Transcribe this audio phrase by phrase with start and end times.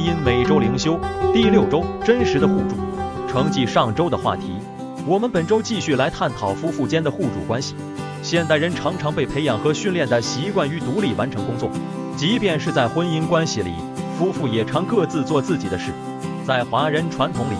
[0.00, 0.98] 因每周灵修
[1.32, 2.76] 第六周真实的互助。
[3.28, 4.54] 承继上周的话题，
[5.06, 7.74] 我们本周继续来探讨夫妇间的互助关系。
[8.22, 11.70] 现代人常常被培养和训练的习惯于独立完成工作，
[12.16, 13.74] 即便是在婚姻关系里，
[14.18, 15.92] 夫妇也常各自做自己的事。
[16.46, 17.54] 在华人传统里，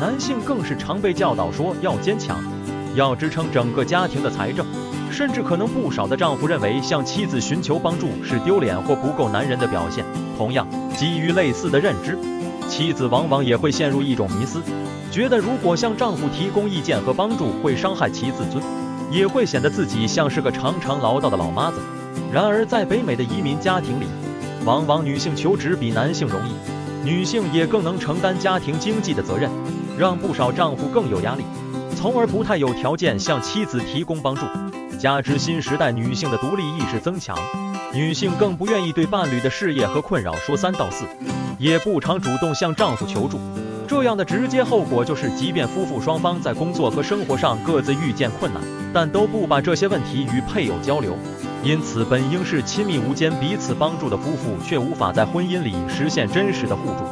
[0.00, 2.42] 男性更是常被教导说要坚强，
[2.94, 4.66] 要支撑整个家庭的财政。
[5.14, 10.04] 甚至可能不少的丈夫认为向妻子寻求帮助是丢脸或不够男人的表现。
[10.36, 10.66] 同样，
[10.96, 12.18] 基于类似的认知，
[12.68, 14.60] 妻子往往也会陷入一种迷思，
[15.12, 18.60] 觉得如果向丈夫提供意见和帮助会伤害其自尊，
[19.08, 21.78] 也会显得自己像是个常常唠叨的老妈子。
[22.32, 24.06] 然而，在北美的移民家庭里，
[24.64, 26.54] 往往女性求职比男性容易，
[27.08, 29.48] 女性也更能承担家庭经济的责任，
[29.96, 31.44] 让不少丈夫更有压力，
[31.94, 34.42] 从而不太有条件向妻子提供帮助。
[34.98, 37.36] 加之新时代女性的独立意识增强，
[37.92, 41.04] 女性更不愿意对伴侣的事业和困扰说三道四，
[41.58, 43.38] 也不常主动向丈夫求助。
[43.86, 48.62] 这样的直接后果就是，即便夫妇双方在工作和生活上各自遇见困难，
[48.94, 51.16] 但都不把这些问题与配偶交流。
[51.62, 57.04] 因此，本应是亲密无间、彼此帮助的夫妇，却无法在婚姻里实现真实的互助。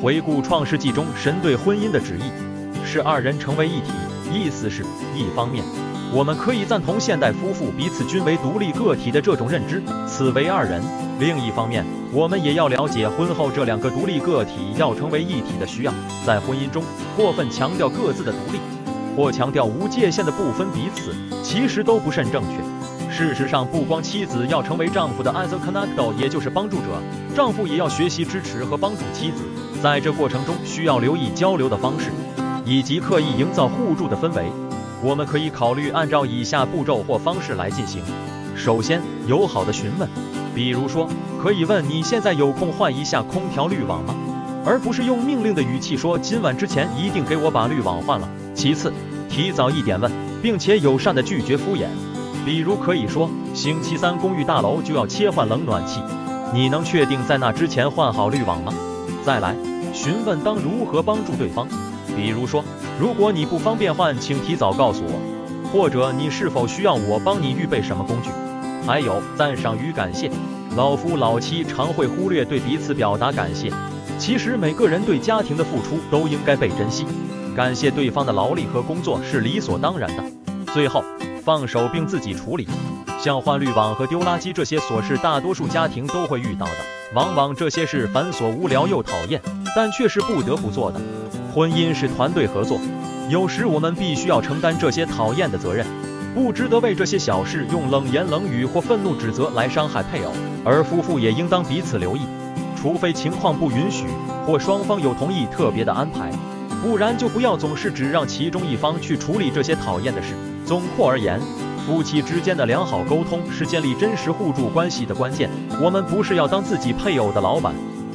[0.00, 3.92] 回顾创世纪中神对婚姻的旨意，是二人成为一体，
[4.32, 4.82] 意思是，
[5.14, 5.64] 一方面。
[6.14, 10.82] 我们可以赞同现代夫妇彼此均为独立个体的这种认知，此为二人。
[11.18, 15.94] 另一方面，我们也要了解婚后这两个独立个体要成为一体的需要。
[16.26, 16.84] 在婚姻中，
[17.16, 18.60] 过分强调各自的独立，
[19.16, 23.10] 或强调无界限的不分彼此，其实都不甚正确。
[23.10, 26.88] 事实上，不光妻子要成为丈夫的 as a connector，也就是帮助者，
[27.34, 29.44] 丈夫也要学习支持和帮助妻子。
[29.82, 32.10] 在这过程中，需要留意交流的方式，
[32.66, 34.52] 以及刻意营造互助的氛围。
[35.02, 38.00] 我们可以考虑按照以下步骤或方式来进行。
[38.54, 40.08] 首先，友好的询问，
[40.54, 41.08] 比如说，
[41.42, 44.14] 可以问你现在有空换一下空调滤网吗？
[44.64, 48.28] 而不是用命令的语气说今晚之前一定给我把滤网换了。
[48.54, 48.92] 其次，
[49.28, 50.08] 提早一点问，
[50.40, 51.86] 并且友善的拒绝敷衍。
[52.44, 56.00] 比如可以说，星期三公寓大楼就要切换冷暖气，
[56.54, 58.72] 你能确定在那之前换好滤网吗？
[59.24, 59.56] 再来，
[59.92, 61.66] 询问当如何帮助对方。
[62.14, 62.62] 比如说，
[63.02, 65.18] 如果你不方便换，请提早告诉我，
[65.72, 68.30] 或者你是否需要我帮你预备什么工具？
[68.86, 70.30] 还有赞赏与感谢，
[70.76, 73.72] 老夫老妻常会忽略对彼此表达感谢。
[74.20, 77.04] 其实每个人对家庭的付出都应该被珍惜，
[77.56, 80.22] 感谢对方的劳力和工作是理所当然的。
[80.72, 81.02] 最后，
[81.44, 82.68] 放手并自己处理，
[83.18, 86.76] 像换滤网和丢垃圾这些琐事，大多数家庭都会遇到的。
[87.16, 89.42] 往往这些事繁琐无聊又讨厌，
[89.74, 91.00] 但却是不得不做的。
[91.54, 92.80] 婚姻是团队合作，
[93.28, 95.86] 有时我们必须要承担这些讨厌的责任，
[96.34, 100.32] 不值得为这些小事用冷言冷语或愤怒指责来伤害配偶。
[100.64, 102.22] 而夫妇也应当彼此留意，
[102.74, 104.06] 除非情况不允许
[104.46, 106.30] 或双方有同意特别的安排，
[106.82, 110.28] 不然就不要总是只让其中一方去处理这些讨厌的事。
[110.64, 111.38] 总括而言，
[111.86, 115.50] 夫妻之间的良好沟通是建立真实互助关系的关键。
[115.82, 117.74] 我们不是要当自己配偶的老板，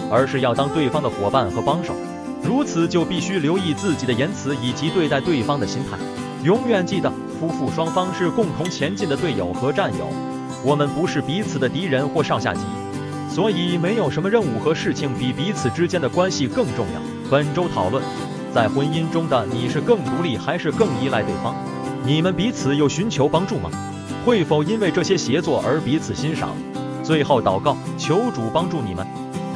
[0.09, 1.93] 而是要当对方的伙伴和帮手。
[2.47, 5.97] 如此就必须留意自己的言辞以及对待对方的心态。
[6.43, 10.07] 永远记得，夫妇双方是共同前进的队友和战友，
[10.63, 12.61] 我们不是彼此的敌人或上下级。
[13.29, 17.01] 所以，没有什么任务和事情比彼此之间的关系更重要。
[17.29, 18.01] 本周讨论，
[18.55, 21.53] 在婚姻中的你是更独立还是更依赖对方？
[22.05, 23.69] 你们彼此有寻求帮助吗？
[24.25, 26.55] 会否因为这些协作而彼此欣赏？
[27.03, 29.05] 最后祷告，求主帮助你们。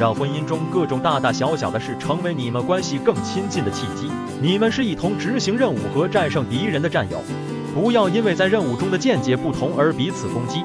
[0.01, 4.09] 让婚姻中各种大大小小的事成为你们关系更亲近的契机。
[4.41, 7.21] 你们是一同执行任务和战胜敌人的战友，
[7.75, 10.63] 不要因为在任务中的见解不同而彼此攻击。